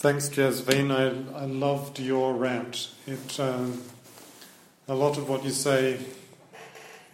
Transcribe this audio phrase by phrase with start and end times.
[0.00, 0.90] Thanks, Jasveen.
[0.90, 2.88] I, I loved your rant.
[3.06, 3.82] It, um,
[4.88, 5.98] a lot of what you say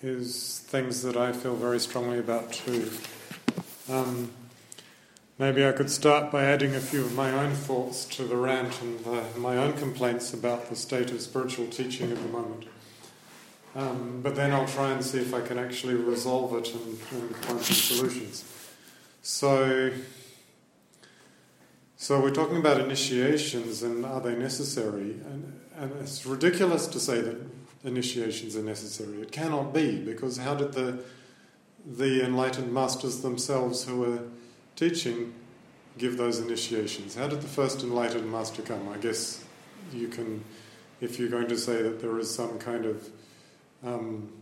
[0.04, 2.92] is things that I feel very strongly about too.
[3.90, 4.30] Um,
[5.36, 8.80] maybe I could start by adding a few of my own thoughts to the rant
[8.80, 12.66] and uh, my own complaints about the state of spiritual teaching at the moment.
[13.74, 17.36] Um, but then I'll try and see if I can actually resolve it and, and
[17.38, 18.44] find some solutions.
[19.22, 19.90] So,
[21.96, 25.12] so we're talking about initiations and are they necessary?
[25.12, 27.36] And, and it's ridiculous to say that
[27.84, 29.22] initiations are necessary.
[29.22, 31.02] It cannot be because how did the
[31.86, 34.18] the enlightened masters themselves who were
[34.74, 35.32] teaching
[35.98, 37.14] give those initiations?
[37.14, 38.88] How did the first enlightened master come?
[38.88, 39.44] I guess
[39.92, 40.44] you can,
[41.00, 43.08] if you're going to say that there is some kind of
[43.84, 44.32] um,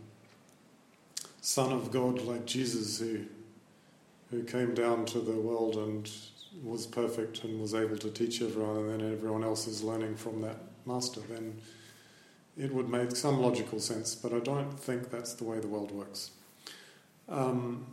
[1.39, 3.25] son of God like Jesus who
[4.31, 6.09] who came down to the world and
[6.63, 10.41] was perfect and was able to teach everyone, and then everyone else is learning from
[10.41, 11.59] that master, then
[12.57, 15.91] it would make some logical sense, but I don't think that's the way the world
[15.91, 16.31] works.
[17.27, 17.85] Um,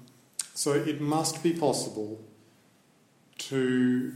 [0.55, 2.21] so it must be possible
[3.39, 4.13] to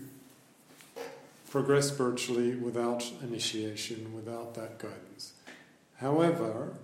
[1.50, 5.33] progress spiritually without initiation, without that guidance.
[5.97, 6.75] However,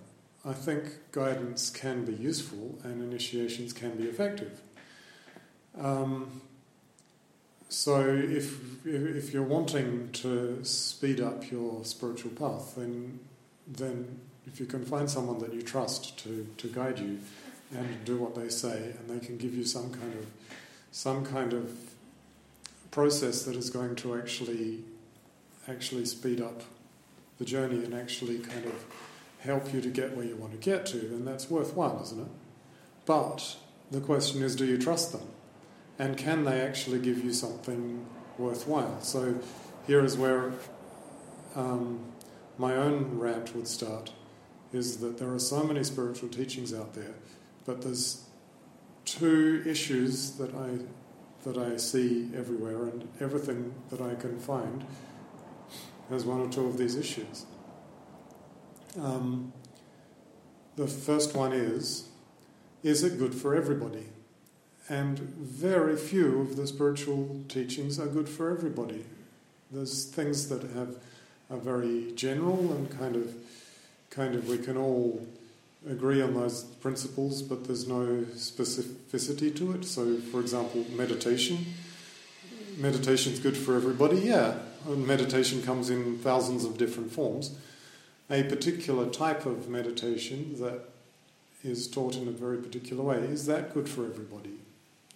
[0.45, 4.59] I think guidance can be useful and initiations can be effective.
[5.79, 6.41] Um,
[7.73, 13.19] so if if you're wanting to speed up your spiritual path, then
[13.67, 17.17] then if you can find someone that you trust to, to guide you
[17.71, 20.27] and do what they say, and they can give you some kind of
[20.91, 21.75] some kind of
[22.91, 24.83] process that is going to actually
[25.67, 26.61] actually speed up
[27.39, 28.85] the journey and actually kind of
[29.39, 32.31] help you to get where you want to get to, then that's worthwhile, isn't it?
[33.07, 33.57] But
[33.89, 35.32] the question is, do you trust them?
[35.99, 38.05] And can they actually give you something
[38.37, 39.01] worthwhile?
[39.01, 39.39] So
[39.85, 40.53] here is where
[41.55, 41.99] um,
[42.57, 44.11] my own rant would start
[44.71, 47.13] is that there are so many spiritual teachings out there,
[47.65, 48.25] but there's
[49.05, 50.79] two issues that I
[51.43, 54.85] that I see everywhere, and everything that I can find
[56.09, 57.45] has one or two of these issues.
[58.99, 59.51] Um,
[60.77, 62.09] the first one is:
[62.81, 64.07] Is it good for everybody?
[64.89, 69.05] And very few of the spiritual teachings are good for everybody.
[69.71, 70.97] There's things that have
[71.49, 73.33] are very general and kind of
[74.09, 75.25] kind of we can all
[75.89, 79.85] agree on those principles, but there's no specificity to it.
[79.85, 81.65] So, for example, meditation.
[82.77, 84.59] Meditation is good for everybody, yeah.
[84.85, 87.55] And meditation comes in thousands of different forms.
[88.29, 90.89] A particular type of meditation that
[91.63, 94.57] is taught in a very particular way is that good for everybody?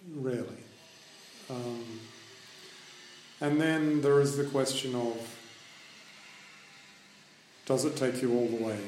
[0.06, 0.62] Rarely.
[1.50, 2.00] Um,
[3.40, 5.36] and then there is the question of
[7.66, 8.78] does it take you all the way?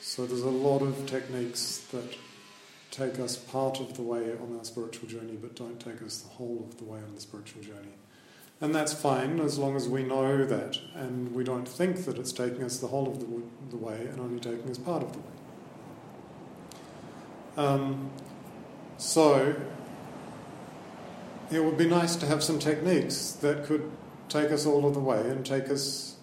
[0.00, 2.16] So there's a lot of techniques that
[2.90, 6.28] take us part of the way on our spiritual journey, but don't take us the
[6.28, 7.94] whole of the way on the spiritual journey.
[8.60, 12.32] And that's fine as long as we know that and we don't think that it's
[12.32, 13.26] taking us the whole of the,
[13.70, 15.24] the way and only taking us part of the way.
[17.56, 18.10] Um,
[19.00, 19.56] so
[21.50, 23.90] it would be nice to have some techniques that could
[24.28, 26.16] take us all of the way and take us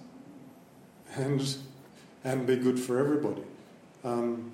[1.16, 1.58] and
[2.24, 3.42] and be good for everybody.
[4.04, 4.54] Um,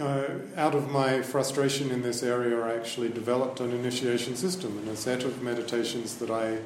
[0.00, 4.88] uh, out of my frustration in this area, I actually developed an initiation system and
[4.88, 6.58] a set of meditations that I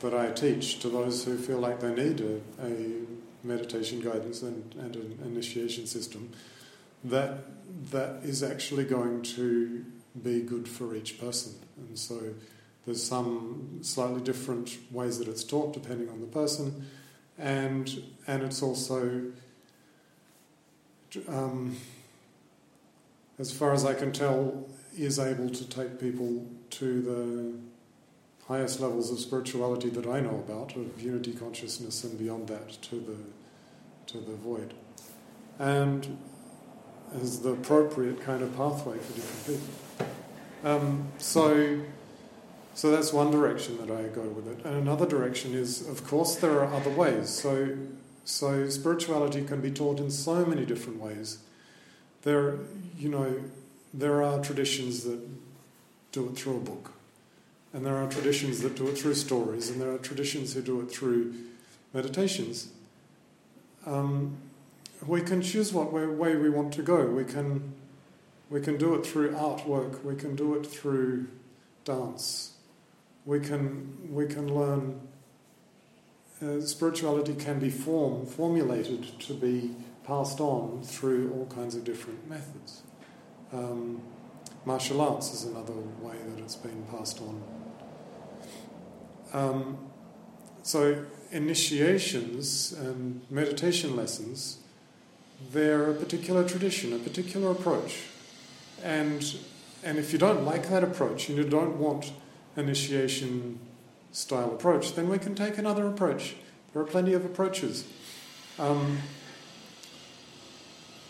[0.00, 3.02] that I teach to those who feel like they need a, a
[3.44, 6.32] meditation guidance and, and an initiation system.
[7.04, 7.44] That
[7.92, 9.84] that is actually going to
[10.22, 12.20] be good for each person, and so
[12.86, 16.86] there's some slightly different ways that it's taught depending on the person.
[17.38, 19.22] And and it's also,
[21.26, 21.76] um,
[23.38, 27.52] as far as I can tell, is able to take people to the
[28.46, 32.96] highest levels of spirituality that I know about, of unity consciousness, and beyond that to
[33.00, 33.16] the
[34.12, 34.74] to the void,
[35.58, 36.18] and
[37.20, 40.06] as the appropriate kind of pathway for different people.
[40.64, 41.80] Um, so
[42.74, 44.64] so that's one direction that I go with it.
[44.64, 47.30] And another direction is, of course, there are other ways.
[47.30, 47.76] So,
[48.24, 51.38] so spirituality can be taught in so many different ways.
[52.22, 52.58] There,
[52.98, 53.42] you know,
[53.92, 55.20] there are traditions that
[56.10, 56.92] do it through a book,
[57.72, 60.80] and there are traditions that do it through stories, and there are traditions who do
[60.80, 61.32] it through
[61.92, 62.70] meditations.
[63.86, 64.36] Um,
[65.06, 67.06] we can choose what way we want to go.
[67.06, 67.74] We can,
[68.50, 70.04] we can do it through artwork.
[70.04, 71.28] We can do it through
[71.84, 72.54] dance
[73.24, 75.00] we can we can learn
[76.42, 79.74] uh, spirituality can be form, formulated to be
[80.04, 82.82] passed on through all kinds of different methods.
[83.52, 84.02] Um,
[84.64, 87.42] martial arts is another way that it's been passed on.
[89.32, 89.78] Um,
[90.62, 94.58] so, initiations and meditation lessons,
[95.52, 98.02] they're a particular tradition, a particular approach.
[98.82, 99.36] And,
[99.82, 102.12] and if you don't like that approach and you don't want
[102.56, 103.58] initiation
[104.12, 106.36] style approach, then we can take another approach.
[106.72, 107.84] There are plenty of approaches.
[108.58, 108.98] Um,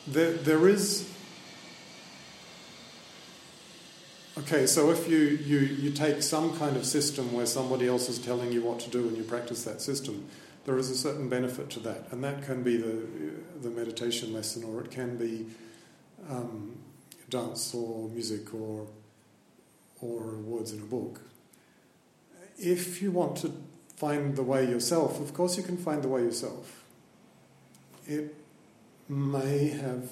[0.06, 1.10] there, there is.
[4.36, 8.18] Okay, so if you, you, you take some kind of system where somebody else is
[8.18, 10.26] telling you what to do and you practice that system,
[10.64, 12.06] there is a certain benefit to that.
[12.10, 13.06] And that can be the,
[13.62, 15.46] the meditation lesson, or it can be
[16.30, 16.78] um,
[17.28, 18.86] dance or music or,
[20.00, 21.20] or words in a book
[22.58, 23.52] if you want to
[23.96, 26.84] find the way yourself, of course you can find the way yourself.
[28.06, 28.34] It
[29.08, 30.10] may have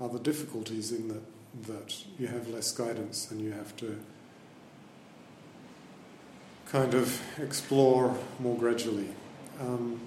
[0.00, 1.22] other difficulties in that
[1.68, 4.00] that you have less guidance and you have to
[6.64, 9.10] kind of explore more gradually.
[9.60, 10.00] Um,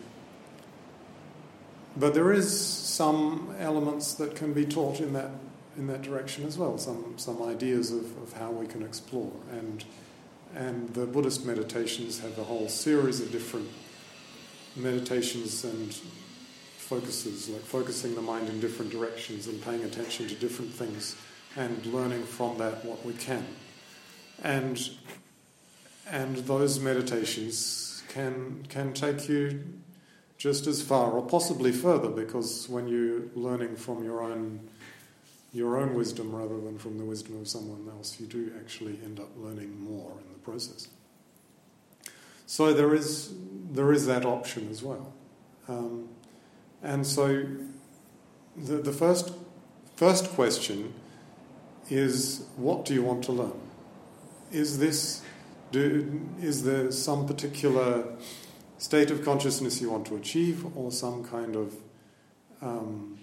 [1.97, 5.31] but there is some elements that can be taught in that
[5.77, 6.77] in that direction as well.
[6.77, 9.83] Some some ideas of, of how we can explore and
[10.55, 13.67] and the Buddhist meditations have a whole series of different
[14.75, 15.93] meditations and
[16.77, 21.15] focuses, like focusing the mind in different directions and paying attention to different things
[21.57, 23.45] and learning from that what we can.
[24.43, 24.89] And
[26.07, 27.84] and those meditations
[28.15, 29.61] can can take you
[30.37, 34.61] just as far or possibly further because when you're learning from your own
[35.51, 39.19] your own wisdom rather than from the wisdom of someone else, you do actually end
[39.19, 40.87] up learning more in the process.
[42.45, 43.33] So there is
[43.71, 45.13] there is that option as well,
[45.67, 46.07] um,
[46.81, 47.45] and so
[48.55, 49.33] the the first
[49.97, 50.93] first question
[51.89, 53.59] is what do you want to learn?
[54.51, 55.21] Is this
[55.75, 58.05] do, is there some particular
[58.77, 61.75] state of consciousness you want to achieve, or some kind of
[62.61, 63.17] um,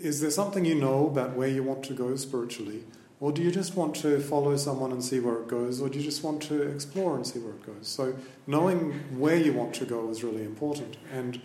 [0.00, 2.84] is there something you know about where you want to go spiritually?
[3.20, 5.80] Or do you just want to follow someone and see where it goes?
[5.80, 7.86] Or do you just want to explore and see where it goes?
[7.86, 8.16] So,
[8.46, 10.96] knowing where you want to go is really important.
[11.12, 11.40] And,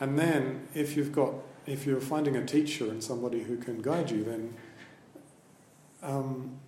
[0.00, 1.34] and then, if you've got,
[1.66, 4.54] if you're finding a teacher and somebody who can guide you, then
[6.02, 6.58] um,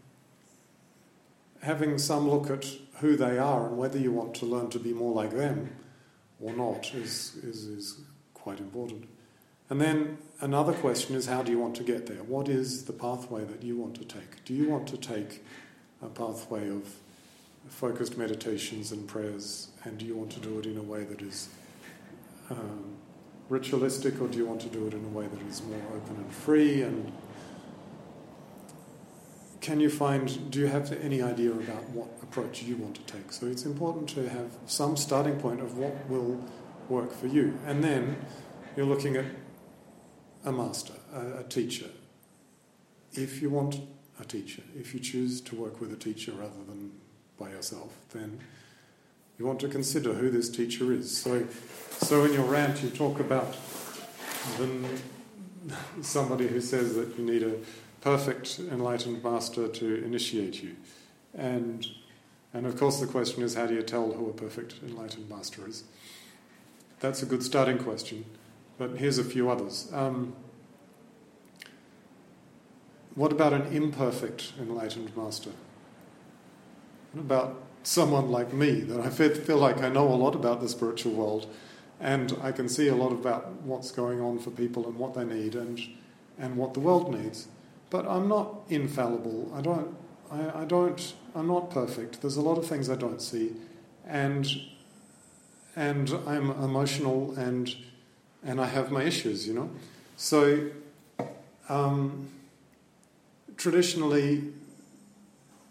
[1.64, 2.66] having some look at
[3.00, 5.70] who they are and whether you want to learn to be more like them
[6.40, 8.00] or not is, is, is
[8.34, 9.08] quite important.
[9.70, 12.22] And then another question is how do you want to get there?
[12.22, 14.44] What is the pathway that you want to take?
[14.44, 15.42] Do you want to take
[16.02, 16.86] a pathway of
[17.68, 21.22] focused meditations and prayers, and do you want to do it in a way that
[21.22, 21.48] is
[22.50, 22.96] um,
[23.48, 26.16] ritualistic, or do you want to do it in a way that is more open
[26.16, 26.82] and free?
[26.82, 27.10] And
[29.64, 33.32] can you find, do you have any idea about what approach you want to take?
[33.32, 36.38] So it's important to have some starting point of what will
[36.90, 37.58] work for you.
[37.64, 38.18] And then
[38.76, 39.24] you're looking at
[40.44, 41.86] a master, a, a teacher.
[43.14, 43.80] If you want
[44.20, 46.92] a teacher, if you choose to work with a teacher rather than
[47.38, 48.40] by yourself, then
[49.38, 51.16] you want to consider who this teacher is.
[51.16, 51.46] So,
[52.00, 53.56] so in your rant, you talk about
[54.58, 54.68] the,
[56.02, 57.56] somebody who says that you need a
[58.04, 60.76] perfect enlightened master to initiate you,
[61.32, 61.86] and
[62.52, 65.66] and of course the question is how do you tell who a perfect enlightened master
[65.66, 65.84] is?
[67.00, 68.26] That's a good starting question.
[68.76, 69.88] But here's a few others.
[69.92, 70.34] Um,
[73.14, 75.50] what about an imperfect enlightened master?
[77.12, 80.68] What about someone like me that I feel like I know a lot about the
[80.68, 81.46] spiritual world
[82.00, 85.24] and I can see a lot about what's going on for people and what they
[85.24, 85.80] need and,
[86.38, 87.48] and what the world needs.
[87.94, 89.52] But I'm not infallible.
[89.54, 89.96] I don't,
[90.28, 92.22] I, I don't, I'm not perfect.
[92.22, 93.52] There's a lot of things I don't see.
[94.04, 94.44] And,
[95.76, 97.72] and I'm emotional and
[98.42, 99.70] and I have my issues, you know.
[100.16, 100.70] So,
[101.68, 102.30] um,
[103.56, 104.52] traditionally,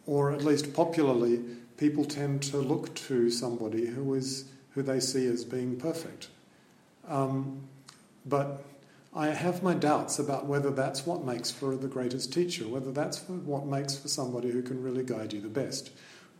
[0.05, 1.41] or at least popularly,
[1.75, 6.29] people tend to look to somebody who is who they see as being perfect.
[7.05, 7.67] Um,
[8.25, 8.63] but
[9.15, 13.19] I have my doubts about whether that's what makes for the greatest teacher, whether that's
[13.29, 15.91] what makes for somebody who can really guide you the best.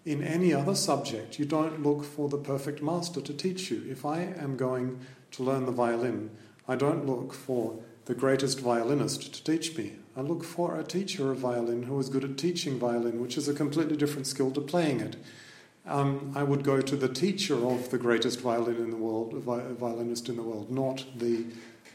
[0.05, 3.83] In any other subject, you don't look for the perfect master to teach you.
[3.87, 4.99] If I am going
[5.31, 6.31] to learn the violin,
[6.67, 9.93] I don't look for the greatest violinist to teach me.
[10.17, 13.47] I look for a teacher of violin who is good at teaching violin, which is
[13.47, 15.15] a completely different skill to playing it.
[15.85, 20.27] um, I would go to the teacher of the greatest violin in the world, violinist
[20.29, 21.45] in the world, not the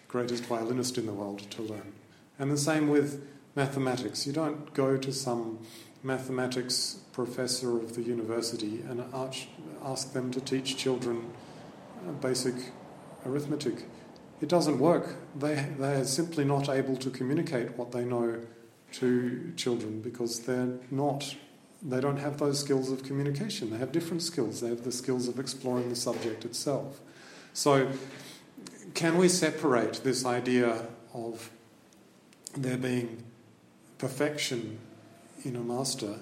[0.08, 1.92] greatest violinist in the world to learn.
[2.38, 4.26] And the same with mathematics.
[4.26, 5.58] You don't go to some
[6.02, 9.02] mathematics professor of the university and
[9.84, 11.30] ask them to teach children
[12.06, 12.54] uh, basic
[13.26, 13.84] arithmetic.
[14.40, 15.16] It doesn't work.
[15.36, 18.40] They, they are simply not able to communicate what they know
[18.92, 21.34] to children because they're not
[21.82, 23.70] they don't have those skills of communication.
[23.70, 24.60] They have different skills.
[24.60, 27.00] They have the skills of exploring the subject itself.
[27.52, 27.92] So,
[28.98, 31.50] can we separate this idea of
[32.56, 33.22] there being
[33.96, 34.76] perfection
[35.44, 36.18] in a master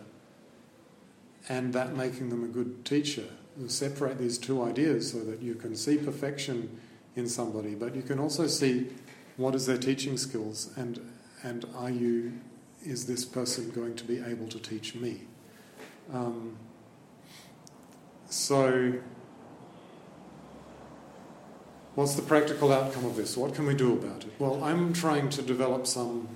[1.49, 3.25] and that making them a good teacher?
[3.67, 6.79] Separate these two ideas so that you can see perfection
[7.15, 8.89] in somebody, but you can also see
[9.39, 11.01] what is their teaching skills and
[11.43, 12.35] and are you
[12.85, 15.23] is this person going to be able to teach me?
[16.13, 16.59] Um,
[18.29, 18.93] so,
[21.97, 23.37] what's the practical outcome of this?
[23.37, 24.33] What can we do about it?
[24.39, 26.29] Well, I'm trying to develop some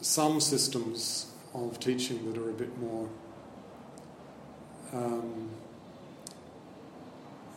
[0.00, 3.08] some systems of teaching that are a bit more
[4.92, 5.50] um,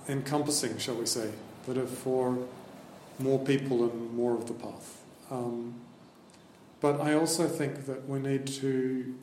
[0.10, 1.30] encompassing, shall we say,
[1.68, 2.38] that are for
[3.20, 5.04] more people and more of the path.
[5.30, 5.76] Um,
[6.82, 9.14] but I also think that we need to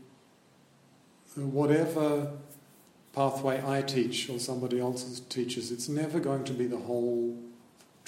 [1.35, 2.33] whatever
[3.12, 7.37] pathway I teach or somebody else teaches, it's never going to be the whole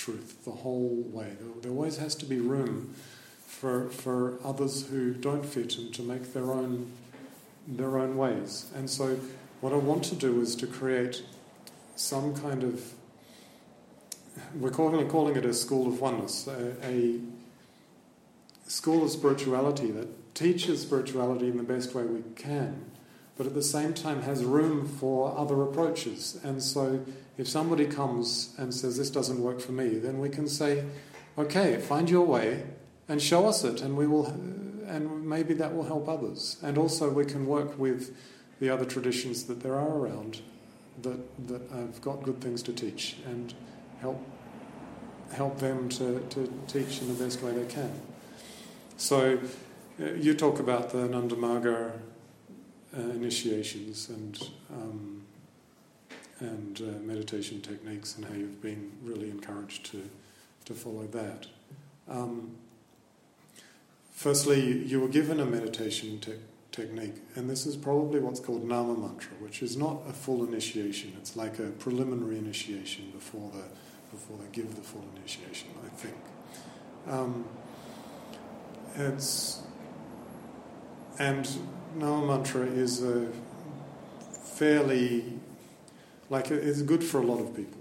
[0.00, 1.28] truth, the whole way.
[1.61, 2.95] There always has to be room
[3.47, 6.90] for, for others who don't fit and to make their own,
[7.69, 8.71] their own ways.
[8.75, 9.19] And so,
[9.61, 11.23] what I want to do is to create
[11.97, 12.95] some kind of,
[14.54, 17.21] we're calling, calling it a school of oneness, a, a
[18.66, 22.90] school of spirituality that teaches spirituality in the best way we can
[23.40, 26.38] but at the same time has room for other approaches.
[26.44, 27.02] And so
[27.38, 30.85] if somebody comes and says, This doesn't work for me, then we can say,
[31.38, 32.64] Okay, find your way
[33.09, 36.59] and show us it, and we will, and maybe that will help others.
[36.62, 38.14] And also, we can work with
[38.61, 40.42] the other traditions that there are around
[41.00, 43.54] that, that have got good things to teach and
[44.02, 44.23] help
[45.32, 48.02] help them to, to teach in the best way they can.
[48.99, 49.38] So,
[49.99, 51.92] uh, you talk about the Ananda Marga
[52.97, 55.23] uh, initiations and um,
[56.40, 60.09] and uh, meditation techniques and how you've been really encouraged to
[60.64, 61.47] to follow that.
[62.09, 62.56] Um,
[64.12, 66.35] firstly, you were given a meditation te-
[66.73, 71.14] technique, and this is probably what's called Nama Mantra, which is not a full initiation.
[71.18, 73.64] It's like a preliminary initiation before the
[74.11, 75.68] before they give the full initiation.
[75.85, 76.16] I think.
[77.06, 77.44] Um,
[78.97, 79.62] it's
[81.18, 81.49] and
[81.94, 83.26] Nama Mantra is a
[84.54, 85.25] fairly,
[86.28, 87.80] like, it's good for a lot of people,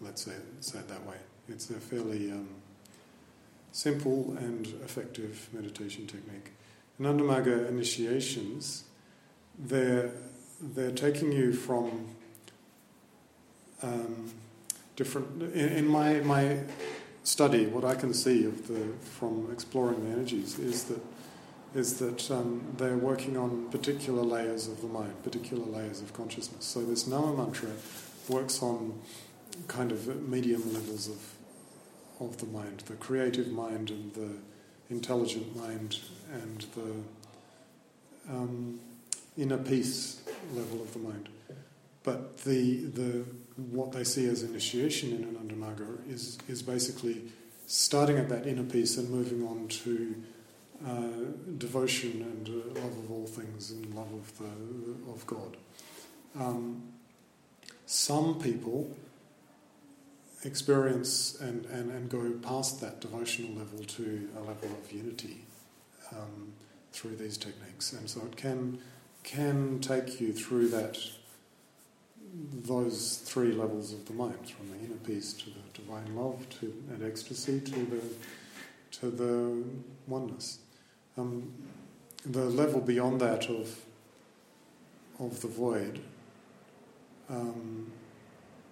[0.00, 1.16] let's say, say it that way.
[1.48, 2.48] It's a fairly um,
[3.70, 6.50] simple and effective meditation technique.
[6.98, 8.84] In Ananda Marga initiations,
[9.58, 10.10] they're,
[10.60, 12.08] they're taking you from
[13.82, 14.32] um,
[14.96, 15.42] different.
[15.54, 16.58] In, in, my, my
[17.22, 21.00] study, what I can see of the, from exploring the energies is that
[21.74, 26.64] is that um, they're working on particular layers of the mind, particular layers of consciousness.
[26.64, 27.70] So this Nama mantra
[28.28, 29.00] works on
[29.68, 31.34] kind of medium levels of
[32.20, 34.30] of the mind, the creative mind and the
[34.90, 35.98] intelligent mind
[36.32, 38.78] and the um,
[39.36, 40.22] inner peace
[40.54, 41.28] level of the mind.
[42.04, 43.24] But the the
[43.56, 47.22] what they see as initiation in Ananda Marga is is basically
[47.66, 50.14] starting at that inner peace and moving on to
[50.86, 55.56] uh, devotion and uh, love of all things and love of the of God.
[56.38, 56.82] Um,
[57.86, 58.96] some people
[60.44, 65.44] experience and, and, and go past that devotional level to a level of unity
[66.12, 66.52] um,
[66.92, 68.78] through these techniques, and so it can
[69.22, 70.98] can take you through that
[72.34, 76.66] those three levels of the mind, from the inner peace to the divine love to
[76.90, 78.02] and ecstasy to the
[78.90, 79.62] to the
[80.06, 80.58] oneness.
[81.16, 81.52] Um,
[82.24, 83.84] the level beyond that of
[85.18, 86.00] of the void,
[87.28, 87.92] um,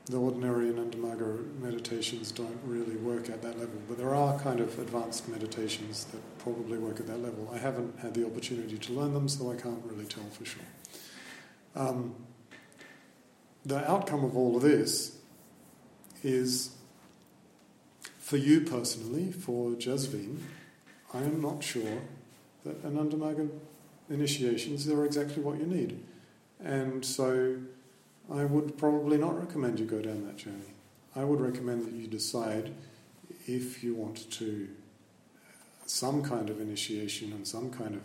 [0.06, 4.60] the ordinary Ananda Marga meditations don't really work at that level, but there are kind
[4.60, 7.48] of advanced meditations that probably work at that level.
[7.52, 10.62] I haven't had the opportunity to learn them, so I can't really tell for sure.
[11.76, 12.14] Um,
[13.64, 15.18] the outcome of all of this
[16.22, 16.70] is
[18.18, 20.38] for you personally, for Jasveen,
[21.12, 22.02] I am not sure
[22.64, 23.48] that Ananda Marga
[24.08, 26.02] initiations are exactly what you need.
[26.62, 27.56] And so
[28.32, 30.74] I would probably not recommend you go down that journey.
[31.16, 32.72] I would recommend that you decide
[33.46, 34.68] if you want to
[35.86, 38.02] some kind of initiation and some kind of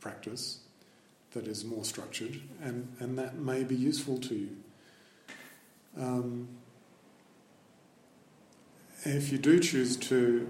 [0.00, 0.60] practice
[1.32, 4.56] that is more structured, and, and that may be useful to you.
[6.00, 6.48] Um,
[9.04, 10.48] if you do choose to,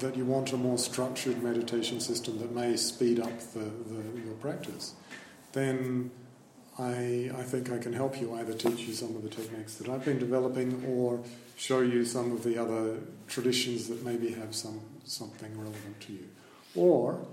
[0.00, 4.34] that you want a more structured meditation system that may speed up the, the, your
[4.40, 4.94] practice,
[5.52, 6.10] then
[6.78, 9.88] I, I think I can help you either teach you some of the techniques that
[9.88, 11.20] I've been developing or
[11.56, 16.28] show you some of the other traditions that maybe have some something relevant to you.
[16.76, 17.26] Or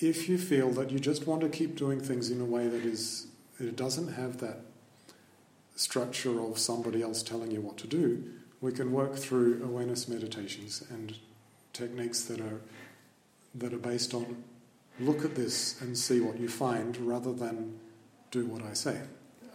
[0.00, 2.84] if you feel that you just want to keep doing things in a way that
[2.84, 3.26] is
[3.58, 4.60] it doesn't have that
[5.76, 8.24] structure of somebody else telling you what to do,
[8.60, 11.18] we can work through awareness meditations and
[11.72, 12.60] techniques that are
[13.54, 14.44] that are based on
[15.00, 17.78] look at this and see what you find rather than
[18.30, 19.00] do what I say.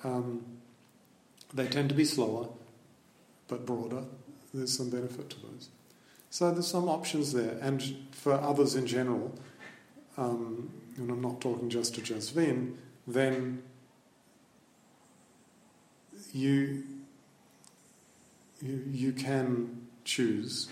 [0.04, 0.44] Um,
[1.54, 2.50] they tend to be slower,
[3.48, 4.04] but broader.
[4.54, 5.70] There's some benefit to those.
[6.30, 7.58] So there's some options there.
[7.62, 7.82] And
[8.12, 9.34] for others in general,
[10.18, 12.76] um, and I'm not talking just to Jasveen,
[13.08, 13.62] then
[16.34, 16.84] you,
[18.62, 20.68] you, you can choose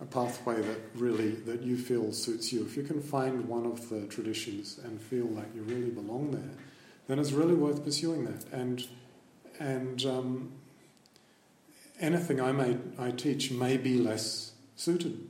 [0.00, 2.64] a pathway that really that you feel suits you.
[2.64, 6.56] If you can find one of the traditions and feel like you really belong there,
[7.06, 8.44] then it's really worth pursuing that.
[8.52, 8.86] And
[9.58, 10.52] and um,
[12.00, 15.28] anything I may I teach may be less suited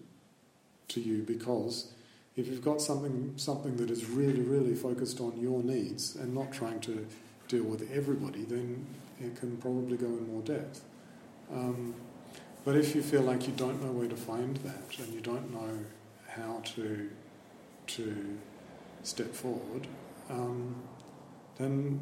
[0.88, 1.92] to you because
[2.36, 6.52] if you've got something something that is really really focused on your needs and not
[6.52, 7.06] trying to
[7.48, 8.86] deal with everybody, then
[9.20, 10.84] it can probably go in more depth.
[11.52, 11.94] Um,
[12.64, 15.52] but if you feel like you don't know where to find that and you don't
[15.52, 15.78] know
[16.28, 17.10] how to
[17.86, 18.38] to
[19.02, 19.86] step forward,
[20.28, 20.76] um,
[21.56, 22.00] then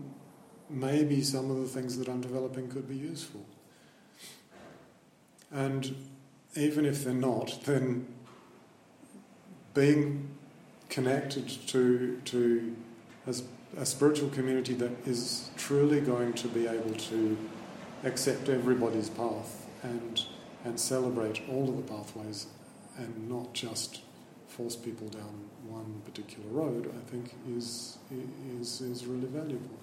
[0.68, 3.44] maybe some of the things that I'm developing could be useful.
[5.50, 5.94] And
[6.54, 8.06] even if they're not, then
[9.74, 10.28] being
[10.88, 12.76] connected to to
[13.26, 13.34] a,
[13.78, 17.36] a spiritual community that is truly going to be able to
[18.04, 20.24] accept everybody's path and
[20.68, 22.46] and celebrate all of the pathways
[22.96, 24.02] and not just
[24.48, 27.98] force people down one particular road, I think is
[28.60, 29.78] is is really valuable.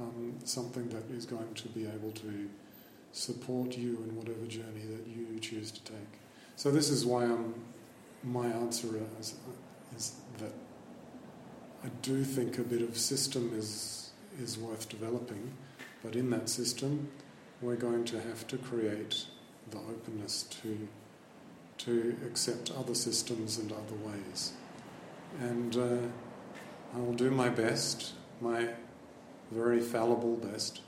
[0.00, 2.48] Um, something that is going to be able to
[3.12, 6.12] support you in whatever journey that you choose to take.
[6.56, 7.54] So this is why I'm,
[8.22, 8.88] my answer
[9.20, 9.34] is,
[9.94, 10.52] is that
[11.84, 15.52] I do think a bit of system is is worth developing,
[16.02, 17.08] but in that system,
[17.60, 19.26] we're going to have to create
[19.70, 20.88] the openness to
[21.78, 24.52] to accept other systems and other ways.
[25.40, 25.96] And uh,
[26.94, 28.68] I will do my best, my
[29.50, 30.80] very fallible best,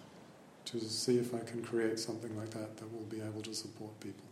[0.66, 3.98] to see if I can create something like that that will be able to support
[4.00, 4.24] people.